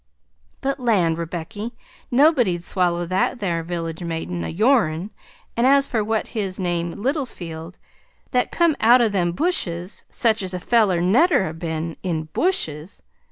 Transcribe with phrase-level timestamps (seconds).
[0.61, 1.73] But land, Rebecky,
[2.09, 5.11] nobody'd swaller that there village maiden o' your'n,
[5.55, 7.77] and as for what's his name Littlefield,
[8.31, 13.03] that come out o' them bushes, such a feller never 'd a' be'n IN bushes!